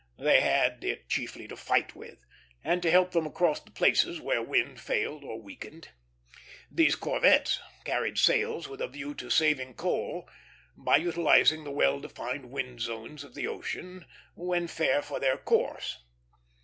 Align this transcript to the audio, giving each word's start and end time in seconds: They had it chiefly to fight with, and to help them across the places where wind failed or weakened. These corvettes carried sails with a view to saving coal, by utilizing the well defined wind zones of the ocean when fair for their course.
They 0.17 0.39
had 0.41 0.83
it 0.83 1.09
chiefly 1.09 1.47
to 1.47 1.55
fight 1.55 1.95
with, 1.95 2.25
and 2.63 2.81
to 2.81 2.89
help 2.89 3.11
them 3.11 3.27
across 3.27 3.59
the 3.59 3.69
places 3.69 4.19
where 4.19 4.41
wind 4.41 4.79
failed 4.81 5.23
or 5.23 5.39
weakened. 5.39 5.89
These 6.71 6.95
corvettes 6.95 7.59
carried 7.85 8.17
sails 8.17 8.67
with 8.67 8.81
a 8.81 8.87
view 8.87 9.13
to 9.13 9.29
saving 9.29 9.75
coal, 9.75 10.27
by 10.75 10.97
utilizing 10.97 11.65
the 11.65 11.69
well 11.71 11.99
defined 11.99 12.49
wind 12.49 12.81
zones 12.81 13.23
of 13.23 13.35
the 13.35 13.45
ocean 13.45 14.07
when 14.33 14.65
fair 14.67 15.03
for 15.03 15.19
their 15.19 15.37
course. 15.37 15.99